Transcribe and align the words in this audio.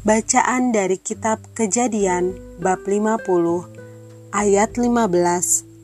Bacaan 0.00 0.72
dari 0.72 0.96
kitab 0.96 1.44
Kejadian 1.52 2.32
bab 2.56 2.88
50 2.88 3.20
ayat 4.32 4.72
15 4.72 4.88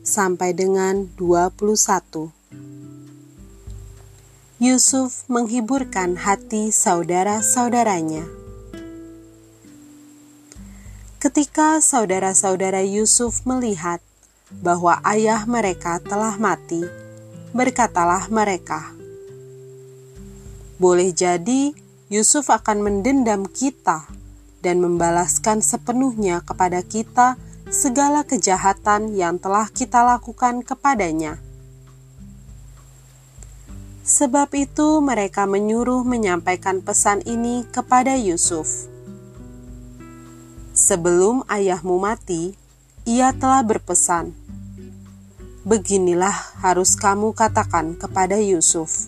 sampai 0.01 0.57
dengan 0.57 1.05
21. 1.21 2.33
Yusuf 4.57 5.21
menghiburkan 5.29 6.17
hati 6.17 6.73
saudara-saudaranya. 6.73 8.25
Ketika 11.21 11.77
saudara-saudara 11.77 12.81
Yusuf 12.81 13.45
melihat 13.45 14.01
bahwa 14.49 14.97
ayah 15.05 15.45
mereka 15.45 16.01
telah 16.01 16.41
mati, 16.41 16.81
berkatalah 17.53 18.33
mereka, 18.33 18.97
"Boleh 20.81 21.13
jadi 21.13 21.85
Yusuf 22.07 22.47
akan 22.47 22.83
mendendam 22.83 23.43
kita 23.43 24.07
dan 24.63 24.79
membalaskan 24.79 25.59
sepenuhnya 25.59 26.39
kepada 26.43 26.79
kita 26.83 27.35
segala 27.67 28.23
kejahatan 28.23 29.11
yang 29.15 29.39
telah 29.39 29.67
kita 29.67 30.03
lakukan 30.03 30.63
kepadanya." 30.63 31.43
Sebab 34.07 34.55
itu, 34.55 35.03
mereka 35.03 35.43
menyuruh 35.43 36.07
menyampaikan 36.07 36.79
pesan 36.79 37.19
ini 37.27 37.67
kepada 37.67 38.15
Yusuf. 38.15 38.87
Sebelum 40.71 41.43
ayahmu 41.51 41.99
mati, 41.99 42.55
ia 43.03 43.35
telah 43.35 43.67
berpesan, 43.67 44.31
"Beginilah 45.67 46.55
harus 46.63 46.95
kamu 46.95 47.35
katakan 47.35 47.99
kepada 47.99 48.39
Yusuf: 48.39 49.06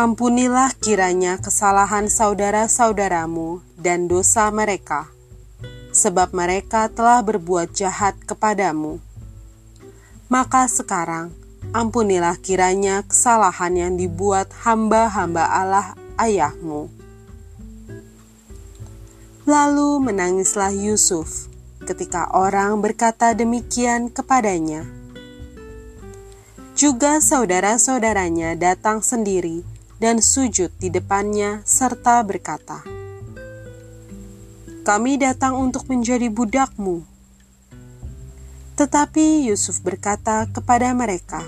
Ampunilah 0.00 0.72
kiranya 0.80 1.36
kesalahan 1.36 2.08
saudara-saudaramu 2.08 3.60
dan 3.76 4.08
dosa 4.08 4.48
mereka, 4.48 5.12
sebab 5.92 6.32
mereka 6.32 6.88
telah 6.88 7.20
berbuat 7.20 7.76
jahat 7.76 8.16
kepadamu. 8.24 8.96
Maka 10.32 10.72
sekarang, 10.72 11.36
ampunilah 11.76 12.40
kiranya 12.40 13.04
kesalahan 13.04 13.76
yang 13.76 13.92
dibuat 14.00 14.48
hamba-hamba 14.64 15.44
Allah 15.44 15.92
ayahmu." 16.16 16.88
Lalu 19.44 20.00
menangislah 20.00 20.72
Yusuf 20.72 21.52
ketika 21.84 22.32
orang 22.32 22.80
berkata 22.80 23.36
demikian 23.36 24.08
kepadanya. 24.08 24.80
Juga 26.72 27.20
saudara-saudaranya 27.20 28.56
datang 28.56 29.04
sendiri 29.04 29.69
dan 30.00 30.24
sujud 30.24 30.72
di 30.80 30.88
depannya 30.88 31.60
serta 31.68 32.24
berkata, 32.24 32.80
"Kami 34.80 35.20
datang 35.20 35.60
untuk 35.60 35.84
menjadi 35.92 36.32
budakmu." 36.32 37.04
Tetapi 38.80 39.44
Yusuf 39.44 39.84
berkata 39.84 40.48
kepada 40.48 40.96
mereka, 40.96 41.44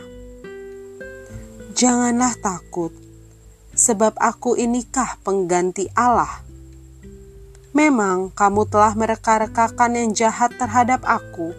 "Janganlah 1.72 2.36
takut, 2.44 2.92
sebab 3.72 4.12
aku 4.20 4.61
inikah 4.61 5.16
pengganti 5.25 5.89
Allah." 5.97 6.44
Memang 7.72 8.28
kamu 8.37 8.69
telah 8.69 8.92
mereka-rekakan 8.92 9.97
yang 9.97 10.12
jahat 10.12 10.53
terhadap 10.61 11.00
aku, 11.09 11.56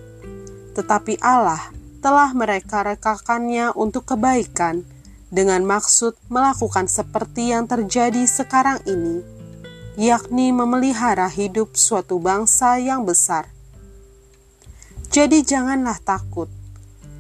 tetapi 0.78 1.18
Allah 1.26 1.74
telah 2.06 2.30
mereka-rekakannya 2.38 3.74
untuk 3.74 4.14
kebaikan 4.14 4.86
dengan 5.34 5.66
maksud 5.66 6.14
melakukan 6.30 6.86
seperti 6.86 7.50
yang 7.50 7.66
terjadi 7.66 8.22
sekarang 8.30 8.78
ini, 8.86 9.26
yakni 9.98 10.54
memelihara 10.54 11.26
hidup 11.26 11.74
suatu 11.74 12.22
bangsa 12.22 12.78
yang 12.78 13.02
besar. 13.02 13.50
Jadi 15.10 15.42
janganlah 15.42 15.98
takut, 16.06 16.54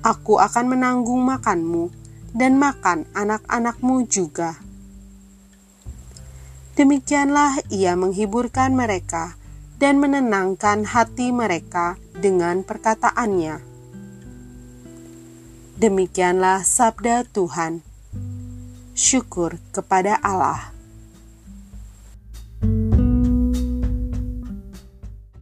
aku 0.05 0.37
akan 0.37 0.77
menanggung 0.77 1.25
makanmu 1.25 1.89
dan 2.37 2.61
makan 2.61 3.09
anak-anakmu 3.17 4.05
juga.' 4.05 4.61
Demikianlah 6.73 7.61
ia 7.69 7.93
menghiburkan 7.93 8.73
mereka 8.73 9.37
dan 9.77 10.01
menenangkan 10.01 10.89
hati 10.89 11.29
mereka 11.29 12.01
dengan 12.17 12.65
perkataannya. 12.65 13.61
Demikianlah 15.77 16.65
sabda 16.65 17.29
Tuhan. 17.29 17.92
Syukur 18.93 19.57
kepada 19.73 20.21
Allah. 20.21 20.69